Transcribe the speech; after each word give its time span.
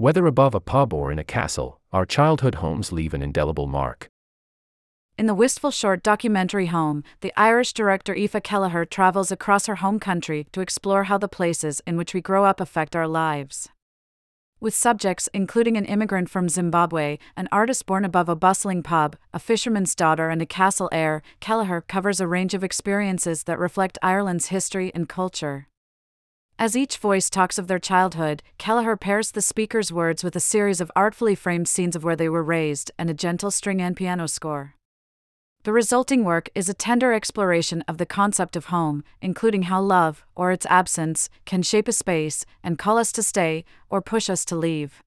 Whether 0.00 0.24
above 0.24 0.54
a 0.54 0.60
pub 0.60 0.94
or 0.94 1.12
in 1.12 1.18
a 1.18 1.24
castle, 1.24 1.78
our 1.92 2.06
childhood 2.06 2.54
homes 2.54 2.90
leave 2.90 3.12
an 3.12 3.20
indelible 3.20 3.66
mark. 3.66 4.08
In 5.18 5.26
the 5.26 5.34
wistful 5.34 5.70
short 5.70 6.02
documentary 6.02 6.68
Home, 6.68 7.04
the 7.20 7.34
Irish 7.36 7.74
director 7.74 8.14
Aoife 8.14 8.42
Kelleher 8.42 8.86
travels 8.86 9.30
across 9.30 9.66
her 9.66 9.74
home 9.74 10.00
country 10.00 10.46
to 10.52 10.62
explore 10.62 11.04
how 11.04 11.18
the 11.18 11.28
places 11.28 11.82
in 11.86 11.98
which 11.98 12.14
we 12.14 12.22
grow 12.22 12.46
up 12.46 12.62
affect 12.62 12.96
our 12.96 13.06
lives. 13.06 13.68
With 14.58 14.74
subjects 14.74 15.28
including 15.34 15.76
an 15.76 15.84
immigrant 15.84 16.30
from 16.30 16.48
Zimbabwe, 16.48 17.18
an 17.36 17.50
artist 17.52 17.84
born 17.84 18.06
above 18.06 18.30
a 18.30 18.34
bustling 18.34 18.82
pub, 18.82 19.16
a 19.34 19.38
fisherman's 19.38 19.94
daughter, 19.94 20.30
and 20.30 20.40
a 20.40 20.46
castle 20.46 20.88
heir, 20.92 21.20
Kelleher 21.40 21.82
covers 21.82 22.22
a 22.22 22.26
range 22.26 22.54
of 22.54 22.64
experiences 22.64 23.42
that 23.42 23.58
reflect 23.58 23.98
Ireland's 24.02 24.46
history 24.46 24.90
and 24.94 25.10
culture. 25.10 25.66
As 26.60 26.76
each 26.76 26.98
voice 26.98 27.30
talks 27.30 27.56
of 27.56 27.68
their 27.68 27.78
childhood, 27.78 28.42
Kelleher 28.58 28.94
pairs 28.94 29.30
the 29.30 29.40
speaker's 29.40 29.90
words 29.90 30.22
with 30.22 30.36
a 30.36 30.40
series 30.40 30.78
of 30.82 30.92
artfully 30.94 31.34
framed 31.34 31.68
scenes 31.68 31.96
of 31.96 32.04
where 32.04 32.16
they 32.16 32.28
were 32.28 32.42
raised 32.42 32.90
and 32.98 33.08
a 33.08 33.14
gentle 33.14 33.50
string 33.50 33.80
and 33.80 33.96
piano 33.96 34.28
score. 34.28 34.74
The 35.62 35.72
resulting 35.72 36.22
work 36.22 36.50
is 36.54 36.68
a 36.68 36.74
tender 36.74 37.14
exploration 37.14 37.82
of 37.88 37.96
the 37.96 38.04
concept 38.04 38.56
of 38.56 38.66
home, 38.66 39.04
including 39.22 39.62
how 39.64 39.80
love, 39.80 40.22
or 40.34 40.52
its 40.52 40.66
absence, 40.66 41.30
can 41.46 41.62
shape 41.62 41.88
a 41.88 41.92
space 41.92 42.44
and 42.62 42.78
call 42.78 42.98
us 42.98 43.10
to 43.12 43.22
stay 43.22 43.64
or 43.88 44.02
push 44.02 44.28
us 44.28 44.44
to 44.44 44.54
leave. 44.54 45.02